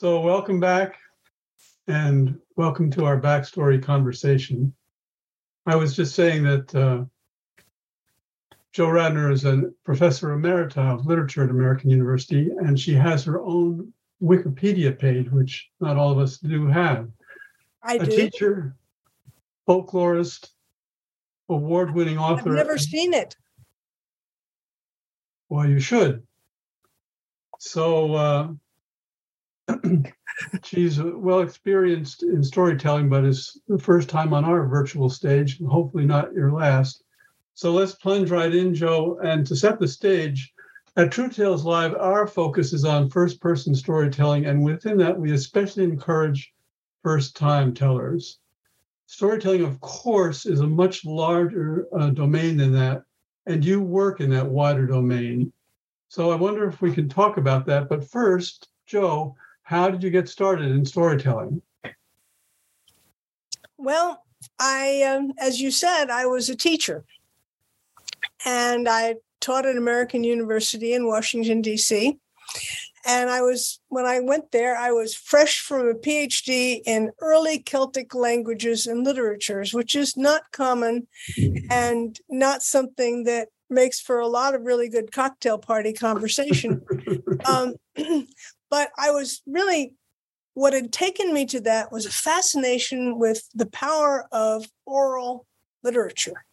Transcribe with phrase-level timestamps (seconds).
[0.00, 0.96] So, welcome back
[1.86, 4.72] and welcome to our backstory conversation.
[5.66, 7.04] I was just saying that uh,
[8.72, 13.42] Jo Radner is a professor emerita of literature at American University, and she has her
[13.42, 13.92] own
[14.22, 17.06] Wikipedia page, which not all of us do have.
[17.82, 18.04] I a do.
[18.04, 18.76] A teacher,
[19.68, 20.48] folklorist,
[21.50, 22.48] award winning author.
[22.48, 23.36] I've never seen it.
[25.50, 26.26] Well, you should.
[27.58, 28.48] So uh,
[30.64, 35.68] she's well experienced in storytelling, but it's the first time on our virtual stage, and
[35.68, 37.04] hopefully not your last.
[37.54, 39.18] So let's plunge right in, Jo.
[39.22, 40.52] And to set the stage,
[40.96, 45.32] at True Tales Live, our focus is on first person storytelling, and within that, we
[45.32, 46.52] especially encourage
[47.02, 48.38] first time tellers.
[49.06, 53.02] Storytelling, of course, is a much larger uh, domain than that,
[53.46, 55.52] and you work in that wider domain.
[56.08, 57.88] So I wonder if we can talk about that.
[57.88, 59.36] But first, Jo,
[59.70, 61.62] how did you get started in storytelling?
[63.78, 64.24] Well,
[64.58, 67.04] I, um, as you said, I was a teacher,
[68.44, 72.18] and I taught at American University in Washington D.C.
[73.06, 77.60] And I was when I went there, I was fresh from a PhD in early
[77.60, 81.06] Celtic languages and literatures, which is not common
[81.70, 86.82] and not something that makes for a lot of really good cocktail party conversation.
[87.46, 87.74] um,
[88.70, 89.94] but I was really
[90.54, 95.46] what had taken me to that was a fascination with the power of oral
[95.82, 96.44] literature.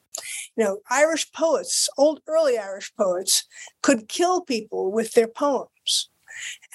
[0.55, 3.43] You know, Irish poets, old early Irish poets,
[3.81, 5.69] could kill people with their poems.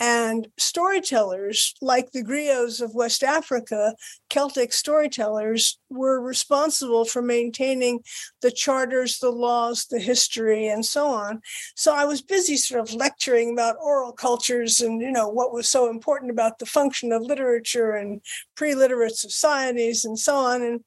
[0.00, 3.94] And storytellers, like the griots of West Africa,
[4.30, 8.00] Celtic storytellers, were responsible for maintaining
[8.40, 11.42] the charters, the laws, the history, and so on.
[11.76, 15.68] So I was busy sort of lecturing about oral cultures and, you know, what was
[15.68, 18.20] so important about the function of literature and
[18.54, 20.62] pre-literate societies and so on.
[20.62, 20.80] And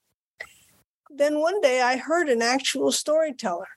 [1.10, 3.68] then one day I heard an actual storyteller.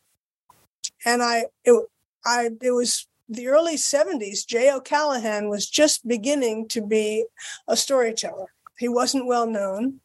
[1.05, 1.87] And I it,
[2.25, 7.27] I it was the early 70s, Jay O'Callahan was just beginning to be
[7.67, 8.47] a storyteller.
[8.79, 10.01] He wasn't well known.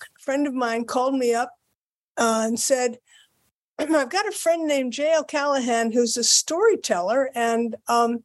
[0.00, 1.52] A friend of mine called me up
[2.16, 2.98] uh, and said,
[3.78, 8.24] I've got a friend named Jay O'Callahan who's a storyteller, and um,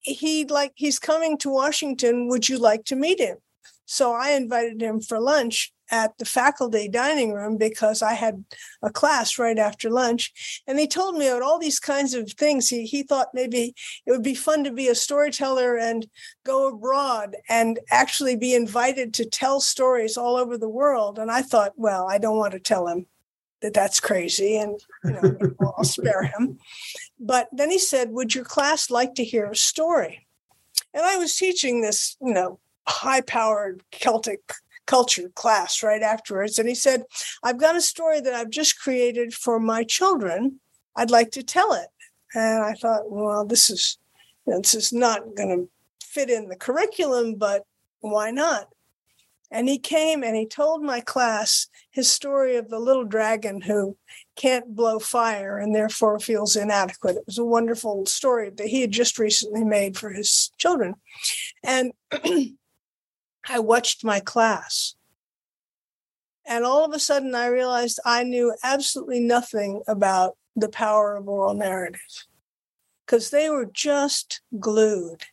[0.00, 2.28] he like he's coming to Washington.
[2.28, 3.38] Would you like to meet him?
[3.86, 8.44] So I invited him for lunch at the faculty dining room because I had
[8.82, 10.60] a class right after lunch.
[10.66, 12.68] And he told me about all these kinds of things.
[12.68, 16.08] He, he thought maybe it would be fun to be a storyteller and
[16.44, 21.20] go abroad and actually be invited to tell stories all over the world.
[21.20, 23.06] And I thought, well, I don't want to tell him
[23.62, 26.58] that that's crazy and you know I'll spare him.
[27.20, 30.26] But then he said, would your class like to hear a story?
[30.92, 34.40] And I was teaching this, you know, high powered Celtic
[34.86, 36.58] culture class right afterwards.
[36.58, 37.04] And he said,
[37.42, 40.60] I've got a story that I've just created for my children.
[40.96, 41.88] I'd like to tell it.
[42.34, 43.98] And I thought, well, this is
[44.46, 45.68] this is not going to
[46.04, 47.64] fit in the curriculum, but
[48.00, 48.68] why not?
[49.50, 53.96] And he came and he told my class his story of the little dragon who
[54.36, 57.16] can't blow fire and therefore feels inadequate.
[57.16, 60.96] It was a wonderful story that he had just recently made for his children.
[61.62, 61.92] And
[63.48, 64.94] I watched my class.
[66.46, 71.28] And all of a sudden, I realized I knew absolutely nothing about the power of
[71.28, 72.26] oral narrative
[73.04, 75.24] because they were just glued.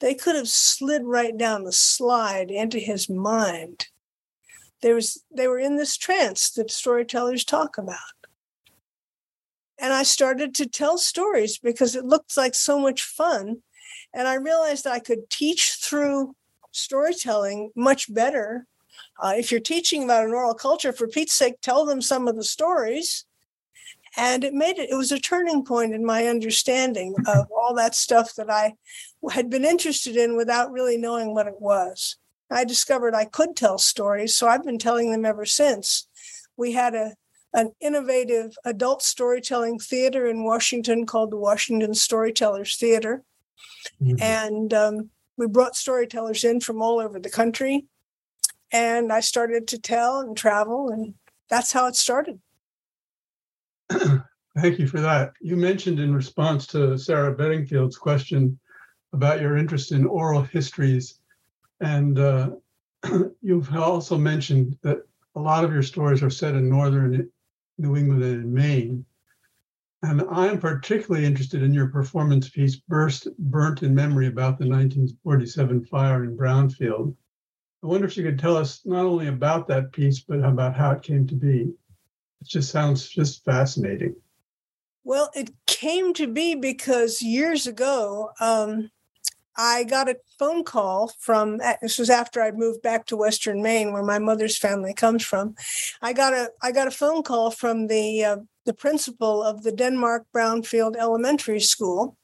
[0.00, 3.86] They could have slid right down the slide into his mind.
[4.82, 7.98] There was, they were in this trance that storytellers talk about.
[9.78, 13.62] And I started to tell stories because it looked like so much fun.
[14.12, 16.34] And I realized that I could teach through
[16.76, 18.66] storytelling much better.
[19.22, 22.36] Uh, if you're teaching about an oral culture, for Pete's sake, tell them some of
[22.36, 23.24] the stories.
[24.16, 27.94] And it made it, it was a turning point in my understanding of all that
[27.94, 28.74] stuff that I
[29.30, 32.16] had been interested in without really knowing what it was.
[32.50, 36.08] I discovered I could tell stories, so I've been telling them ever since.
[36.56, 37.14] We had a
[37.52, 43.22] an innovative adult storytelling theater in Washington called the Washington Storytellers Theater.
[44.02, 44.20] Mm-hmm.
[44.20, 47.86] And um, we brought storytellers in from all over the country.
[48.72, 51.14] And I started to tell and travel, and
[51.48, 52.40] that's how it started.
[53.90, 55.34] Thank you for that.
[55.40, 58.58] You mentioned in response to Sarah Bedingfield's question
[59.12, 61.20] about your interest in oral histories.
[61.80, 62.50] And uh,
[63.42, 65.02] you've also mentioned that
[65.34, 67.30] a lot of your stories are set in northern
[67.78, 69.04] New England and in Maine.
[70.08, 75.84] And I'm particularly interested in your performance piece, Burst, Burnt in Memory, about the 1947
[75.86, 77.12] fire in Brownfield.
[77.82, 80.92] I wonder if you could tell us not only about that piece, but about how
[80.92, 81.72] it came to be.
[82.40, 84.14] It just sounds just fascinating.
[85.02, 88.92] Well, it came to be because years ago, um,
[89.56, 93.92] I got a phone call from this was after I'd moved back to Western Maine,
[93.92, 95.54] where my mother's family comes from.
[96.02, 99.72] I got a I got a phone call from the uh, the principal of the
[99.72, 102.16] Denmark Brownfield Elementary School,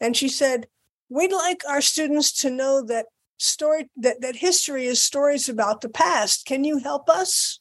[0.00, 0.66] and she said,
[1.08, 3.06] "We'd like our students to know that
[3.38, 6.46] story that that history is stories about the past.
[6.46, 7.60] Can you help us?"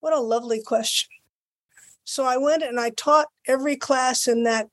[0.00, 1.10] What a lovely question.
[2.04, 4.68] So I went and I taught every class in that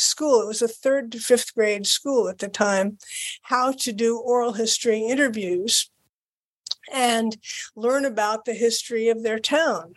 [0.00, 2.98] school, it was a third to fifth grade school at the time,
[3.42, 5.90] how to do oral history interviews
[6.92, 7.36] and
[7.76, 9.94] learn about the history of their town.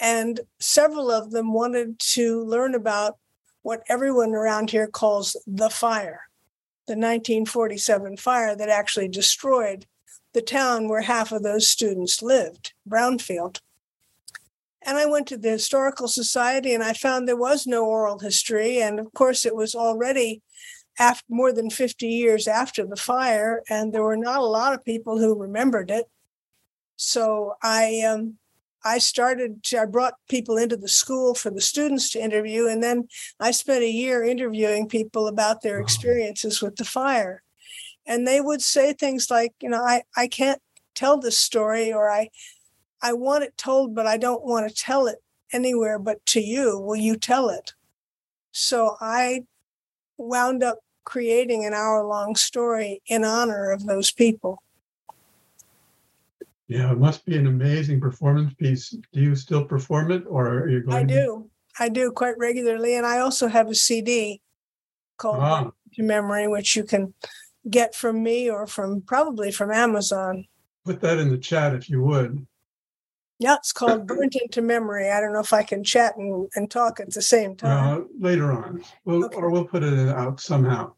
[0.00, 3.18] And several of them wanted to learn about
[3.62, 6.22] what everyone around here calls the fire,
[6.86, 9.86] the 1947 fire that actually destroyed
[10.34, 13.60] the town where half of those students lived, Brownfield.
[14.84, 18.80] And I went to the Historical Society and I found there was no oral history.
[18.80, 20.42] And of course, it was already
[20.98, 24.84] after more than 50 years after the fire, and there were not a lot of
[24.84, 26.06] people who remembered it.
[26.96, 28.38] So I um,
[28.84, 32.82] I started to, I brought people into the school for the students to interview, and
[32.82, 33.08] then
[33.40, 37.42] I spent a year interviewing people about their experiences with the fire.
[38.04, 40.60] And they would say things like, you know, I, I can't
[40.94, 42.28] tell this story, or I
[43.02, 45.22] I want it told, but I don't want to tell it
[45.52, 46.78] anywhere but to you.
[46.78, 47.74] Will you tell it?
[48.52, 49.44] So I
[50.16, 54.62] wound up creating an hour long story in honor of those people.
[56.68, 58.90] Yeah, it must be an amazing performance piece.
[58.90, 61.14] Do you still perform it or are you going to?
[61.14, 61.50] I do.
[61.78, 62.96] I do quite regularly.
[62.96, 64.40] And I also have a CD
[65.16, 65.70] called ah.
[65.94, 67.14] to Memory, which you can
[67.68, 70.46] get from me or from probably from Amazon.
[70.84, 72.46] Put that in the chat if you would.
[73.42, 75.10] Yeah, it's called Burnt into Memory.
[75.10, 78.02] I don't know if I can chat and, and talk at the same time.
[78.02, 79.36] Uh, later on, we'll, okay.
[79.36, 80.92] or we'll put it out somehow.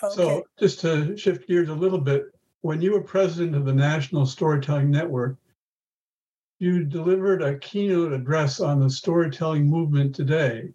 [0.00, 0.14] Okay.
[0.14, 2.26] So, just to shift gears a little bit,
[2.60, 5.36] when you were president of the National Storytelling Network,
[6.60, 10.68] you delivered a keynote address on the storytelling movement today.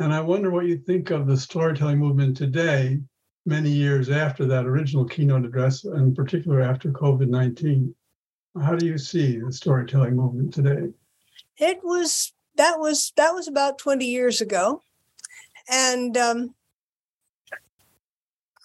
[0.00, 3.00] And I wonder what you think of the storytelling movement today,
[3.46, 7.94] many years after that original keynote address, and in particular after COVID 19.
[8.58, 10.92] How do you see the storytelling movement today?
[11.58, 14.82] It was that was that was about 20 years ago.
[15.68, 16.54] And um,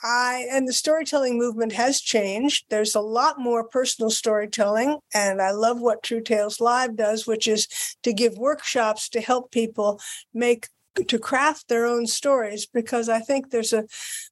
[0.01, 2.65] I and the storytelling movement has changed.
[2.69, 7.47] There's a lot more personal storytelling, and I love what True Tales Live does, which
[7.47, 7.67] is
[8.03, 9.99] to give workshops to help people
[10.33, 10.69] make
[11.07, 13.85] to craft their own stories because I think there's a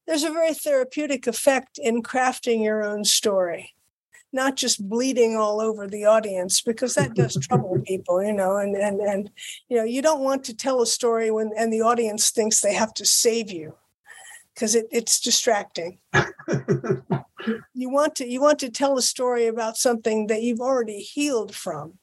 [0.08, 3.73] there's a very therapeutic effect in crafting your own story
[4.34, 8.76] not just bleeding all over the audience because that does trouble people you know and
[8.76, 9.30] and and
[9.70, 12.74] you know you don't want to tell a story when and the audience thinks they
[12.74, 13.76] have to save you
[14.54, 16.00] because it, it's distracting
[17.74, 21.56] you want to you want to tell a story about something that you've already healed
[21.56, 21.94] from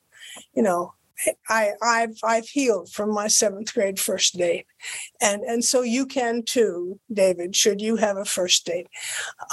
[0.54, 0.94] you know
[1.48, 4.66] I, I've I've healed from my seventh grade first date,
[5.20, 7.54] and and so you can too, David.
[7.54, 8.88] Should you have a first date,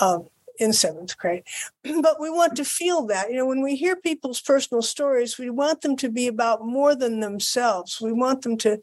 [0.01, 1.44] um, in seventh grade.
[2.02, 3.30] But we want to feel that.
[3.30, 6.95] You know, when we hear people's personal stories, we want them to be about more
[6.95, 8.02] than themselves.
[8.02, 8.80] We want them to,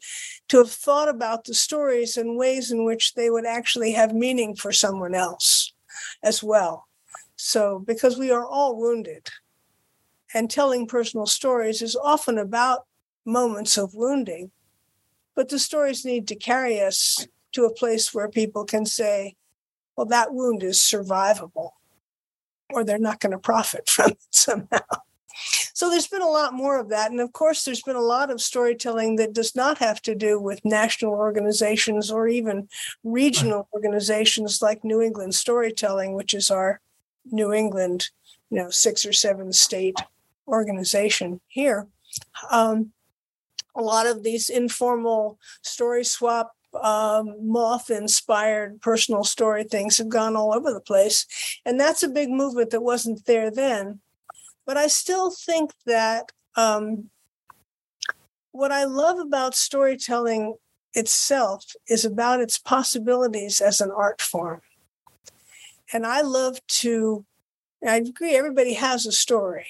[0.49, 4.55] to have thought about the stories in ways in which they would actually have meaning
[4.55, 5.73] for someone else
[6.23, 6.87] as well.
[7.35, 9.29] So, because we are all wounded,
[10.33, 12.85] and telling personal stories is often about
[13.25, 14.51] moments of wounding,
[15.33, 19.35] but the stories need to carry us to a place where people can say,
[19.95, 21.71] well, that wound is survivable,
[22.69, 24.79] or they're not going to profit from it somehow.
[25.73, 27.11] So there's been a lot more of that.
[27.11, 30.39] And of course, there's been a lot of storytelling that does not have to do
[30.39, 32.69] with national organizations or even
[33.03, 36.79] regional organizations like New England Storytelling, which is our
[37.25, 38.09] New England,
[38.49, 39.97] you know, six or seven state
[40.47, 41.87] organization here.
[42.49, 42.93] Um,
[43.75, 50.35] a lot of these informal story swap um, moth inspired personal story things have gone
[50.35, 51.25] all over the place.
[51.65, 53.99] And that's a big movement that wasn't there then.
[54.65, 57.09] But I still think that um,
[58.51, 60.55] what I love about storytelling
[60.93, 64.61] itself is about its possibilities as an art form.
[65.93, 67.25] And I love to,
[67.85, 69.67] I agree, everybody has a story,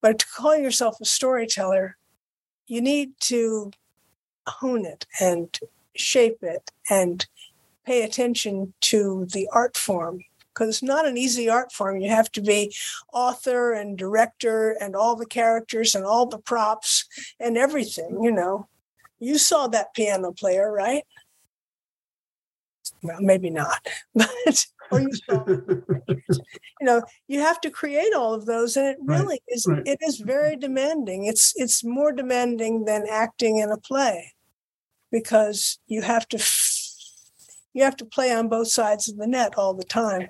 [0.00, 1.96] but to call yourself a storyteller,
[2.66, 3.70] you need to
[4.46, 5.58] hone it and
[5.98, 7.26] shape it and
[7.84, 10.20] pay attention to the art form
[10.58, 12.00] because it's not an easy art form.
[12.00, 12.74] You have to be
[13.12, 17.06] author and director and all the characters and all the props
[17.38, 18.68] and everything, you know.
[19.20, 21.04] You saw that piano player, right?
[23.02, 26.22] Well, maybe not, but or you saw, you
[26.80, 29.66] know, you have to create all of those, and it really right, is.
[29.66, 29.82] Right.
[29.86, 31.26] It is very demanding.
[31.26, 34.32] It's it's more demanding than acting in a play,
[35.10, 36.38] because you have to
[37.74, 40.28] you have to play on both sides of the net all the time.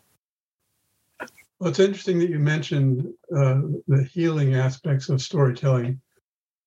[1.58, 6.00] Well, it's interesting that you mentioned uh, the healing aspects of storytelling.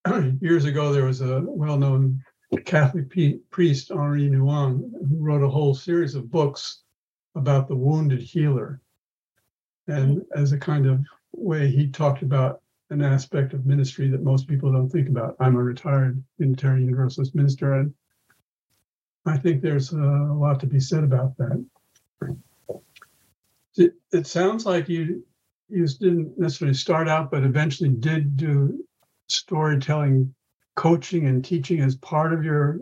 [0.41, 2.21] Years ago, there was a well known
[2.65, 3.09] Catholic
[3.49, 6.81] priest, Henri Nouwen, who wrote a whole series of books
[7.35, 8.81] about the wounded healer.
[9.87, 10.99] And as a kind of
[11.33, 15.37] way, he talked about an aspect of ministry that most people don't think about.
[15.39, 17.93] I'm a retired Unitarian Universalist minister, and
[19.25, 21.65] I think there's a lot to be said about that.
[23.75, 25.23] It, it sounds like you
[25.69, 28.83] you didn't necessarily start out, but eventually did do
[29.29, 30.33] storytelling
[30.75, 32.79] coaching and teaching as part of your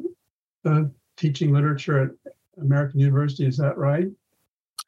[0.65, 0.84] uh,
[1.15, 2.31] teaching literature at
[2.62, 3.46] American University.
[3.46, 4.08] Is that right?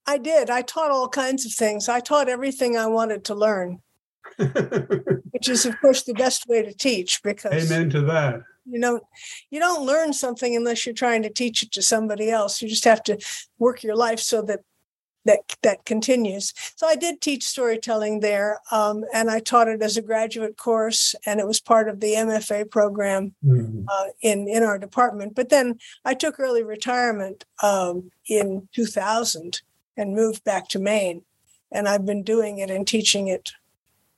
[0.08, 0.50] I did.
[0.50, 1.88] I taught all kinds of things.
[1.88, 3.80] I taught everything I wanted to learn,
[4.38, 7.22] which is, of course, the best way to teach.
[7.22, 8.42] Because amen to that.
[8.66, 9.02] You know,
[9.50, 12.62] you don't learn something unless you're trying to teach it to somebody else.
[12.62, 13.18] You just have to
[13.58, 14.62] work your life so that
[15.26, 16.54] that that continues.
[16.76, 21.16] So I did teach storytelling there, um, and I taught it as a graduate course,
[21.26, 23.86] and it was part of the MFA program mm-hmm.
[23.88, 25.36] uh, in in our department.
[25.36, 29.62] But then I took early retirement um, in 2000
[29.98, 31.24] and moved back to Maine,
[31.72, 33.54] and I've been doing it and teaching it.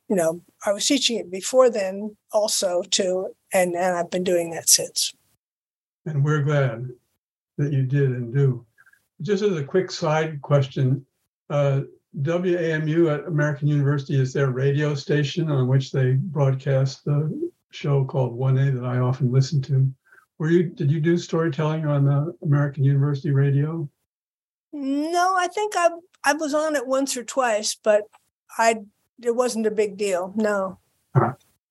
[0.10, 4.52] You know, I was teaching it before then also too, and and I've been doing
[4.52, 5.14] that since.
[6.06, 6.90] And we're glad
[7.58, 8.66] that you did and do
[9.24, 11.06] just as a quick side question,
[11.50, 11.82] uh,
[12.22, 18.38] WAMU at American University is their radio station on which they broadcast the show called
[18.38, 19.92] 1A that I often listen to.
[20.38, 23.90] Were you did you do storytelling on the American University radio?
[24.74, 25.90] No, I think I
[26.24, 28.04] I was on it once or twice, but
[28.58, 28.82] I
[29.26, 30.34] it wasn't a big deal.
[30.36, 30.80] No.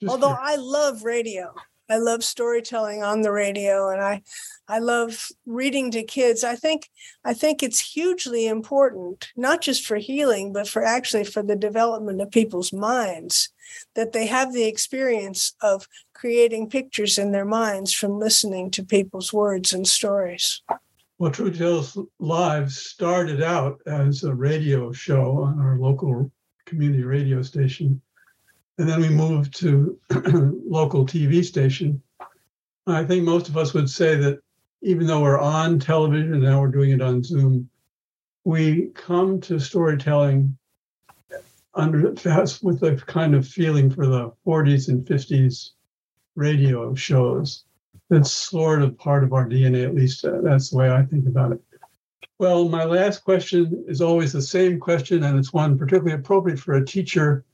[0.09, 1.55] Although I love radio.
[1.91, 4.23] I love storytelling on the radio and I
[4.67, 6.43] I love reading to kids.
[6.43, 6.89] I think
[7.25, 12.23] I think it's hugely important not just for healing but for actually for the development
[12.23, 13.51] of people's minds
[13.95, 19.33] that they have the experience of creating pictures in their minds from listening to people's
[19.33, 20.63] words and stories.
[21.19, 26.31] Well, True Tales Live started out as a radio show on our local
[26.73, 28.01] community radio station
[28.79, 29.99] and then we moved to
[30.67, 32.03] local TV station.
[32.87, 34.41] I think most of us would say that
[34.83, 37.69] even though we're on television now we're doing it on Zoom,
[38.45, 40.57] we come to storytelling
[41.75, 45.71] under with a kind of feeling for the 40s and 50s
[46.35, 47.65] radio shows.
[48.11, 51.27] That's sort of part of our DNA, at least uh, that's the way I think
[51.27, 51.61] about it.
[52.43, 56.75] Well, my last question is always the same question, and it's one particularly appropriate for
[56.75, 57.45] a teacher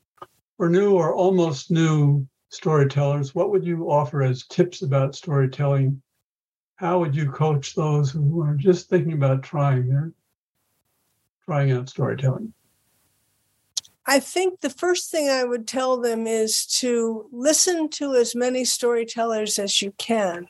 [0.56, 6.00] for new or almost new storytellers, what would you offer as tips about storytelling?
[6.76, 10.10] How would you coach those who are just thinking about trying their
[11.44, 12.54] trying out storytelling?
[14.06, 18.64] I think the first thing I would tell them is to listen to as many
[18.64, 20.46] storytellers as you can,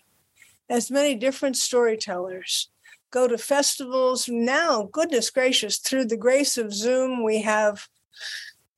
[0.71, 2.71] as many different storytellers.
[3.11, 4.29] Go to festivals.
[4.29, 7.89] Now, goodness gracious, through the grace of Zoom, we have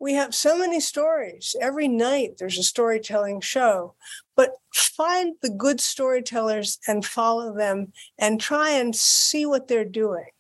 [0.01, 1.55] we have so many stories.
[1.61, 3.95] Every night there's a storytelling show.
[4.35, 10.31] But find the good storytellers and follow them and try and see what they're doing.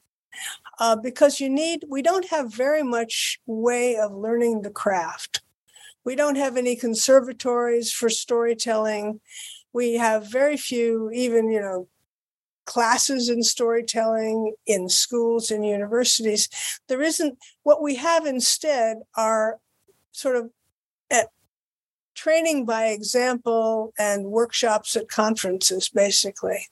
[0.78, 5.42] Uh, because you need, we don't have very much way of learning the craft.
[6.04, 9.20] We don't have any conservatories for storytelling.
[9.74, 11.88] We have very few, even, you know,
[12.70, 16.48] classes in storytelling in schools and universities.
[16.86, 19.58] There isn't, what we have instead are
[20.12, 20.50] sort of
[21.10, 21.30] at
[22.14, 26.68] training by example and workshops at conferences, basically.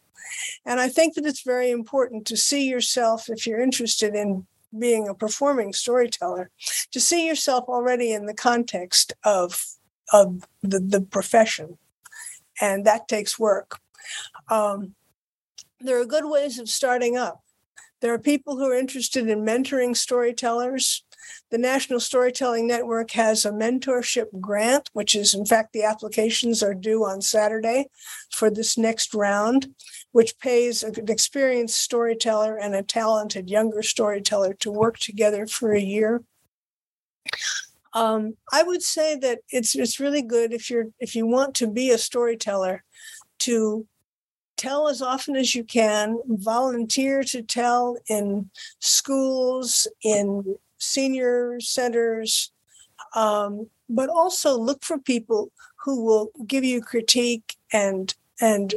[0.64, 4.46] And I think that it's very important to see yourself, if you're interested in
[4.78, 6.50] being a performing storyteller,
[6.92, 9.64] to see yourself already in the context of,
[10.12, 11.76] of the, the profession.
[12.60, 13.80] And that takes work.
[14.48, 14.94] Um,
[15.80, 17.42] there are good ways of starting up.
[18.00, 21.02] There are people who are interested in mentoring storytellers.
[21.50, 26.74] the National Storytelling Network has a mentorship grant, which is, in fact, the applications are
[26.74, 27.86] due on Saturday
[28.30, 29.74] for this next round,
[30.12, 35.80] which pays an experienced storyteller and a talented younger storyteller to work together for a
[35.80, 36.22] year.
[37.94, 41.66] Um, I would say that it's it's really good if you're if you want to
[41.66, 42.84] be a storyteller
[43.40, 43.86] to
[44.58, 48.50] tell as often as you can, volunteer to tell in
[48.80, 52.52] schools, in senior centers,
[53.14, 55.50] um, but also look for people
[55.84, 58.74] who will give you critique and and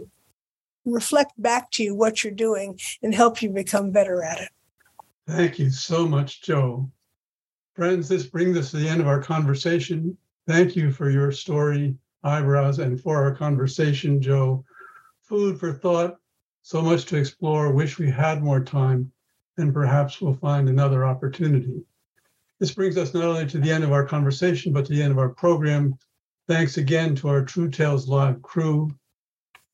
[0.85, 4.49] reflect back to you what you're doing and help you become better at it.
[5.27, 6.89] Thank you so much, Jo.
[7.75, 10.17] Friends, this brings us to the end of our conversation.
[10.47, 14.65] Thank you for your story, eyebrows, and for our conversation, Jo
[15.31, 16.17] food for thought,
[16.61, 17.71] so much to explore.
[17.71, 19.09] Wish we had more time,
[19.57, 21.85] and perhaps we'll find another opportunity.
[22.59, 25.13] This brings us not only to the end of our conversation, but to the end
[25.13, 25.97] of our program.
[26.49, 28.91] Thanks again to our True Tales Live crew.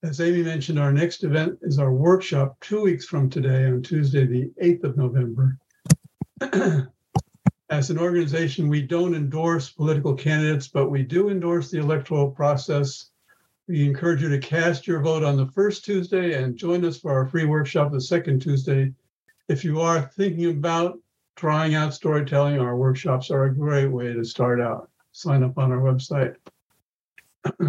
[0.03, 4.27] As Amy mentioned, our next event is our workshop two weeks from today on Tuesday,
[4.27, 5.57] the 8th of November.
[7.71, 13.09] As an organization, we don't endorse political candidates, but we do endorse the electoral process
[13.67, 17.11] we encourage you to cast your vote on the first Tuesday and join us for
[17.11, 18.93] our free workshop the second Tuesday.
[19.49, 20.99] If you are thinking about
[21.35, 24.89] trying out storytelling, our workshops are a great way to start out.
[25.11, 26.35] Sign up on our website.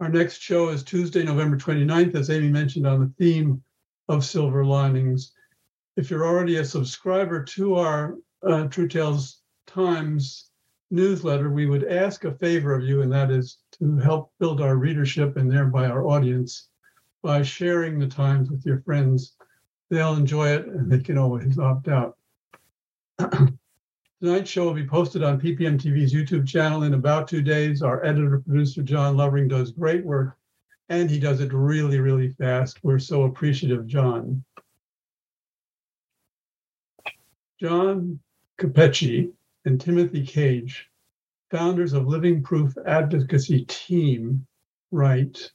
[0.00, 3.62] our next show is Tuesday, November 29th, as Amy mentioned, on the theme
[4.08, 5.32] of silver linings.
[5.96, 10.50] If you're already a subscriber to our uh, True Tales Times
[10.90, 14.76] newsletter, we would ask a favor of you, and that is to help build our
[14.76, 16.68] readership and thereby our audience
[17.22, 19.36] by sharing the Times with your friends.
[19.90, 22.16] They'll enjoy it and they can always opt out.
[24.20, 27.82] Tonight's show will be posted on PPM TV's YouTube channel in about two days.
[27.82, 30.36] Our editor producer, John Lovering, does great work
[30.88, 32.78] and he does it really, really fast.
[32.82, 34.44] We're so appreciative, John.
[37.60, 38.20] John
[38.58, 39.30] Capecci
[39.64, 40.87] and Timothy Cage,
[41.50, 44.46] founders of Living Proof Advocacy Team,
[44.90, 45.50] write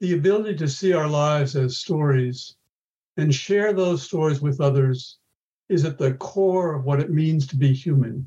[0.00, 2.56] The ability to see our lives as stories
[3.18, 5.18] and share those stories with others
[5.68, 8.26] is at the core of what it means to be human.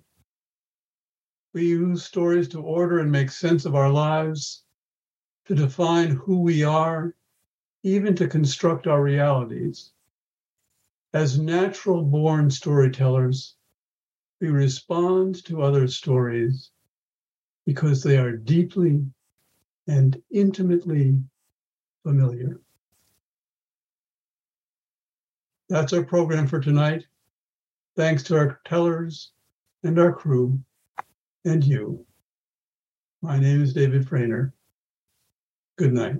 [1.53, 4.63] We use stories to order and make sense of our lives,
[5.45, 7.15] to define who we are,
[7.81, 9.91] even to construct our realities.
[11.13, 13.55] As natural born storytellers,
[14.43, 16.71] we respond to other stories
[17.65, 19.01] because they are deeply
[19.87, 21.17] and intimately
[22.03, 22.59] familiar.
[25.69, 27.05] That's our program for tonight.
[27.95, 29.31] Thanks to our tellers
[29.83, 30.59] and our crew
[31.45, 32.05] and you.
[33.21, 34.51] My name is David Frainer.
[35.77, 36.17] Good night.